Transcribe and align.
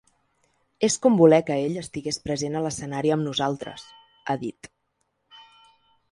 “És 0.85 0.95
com 1.01 1.17
voler 1.17 1.37
que 1.49 1.57
ell 1.65 1.75
estigués 1.81 2.17
present 2.23 2.57
a 2.59 2.63
l’escenari 2.67 3.11
amb 3.15 3.25
nosaltres”, 3.27 3.83
ha 4.27 4.37
dit. 4.45 4.71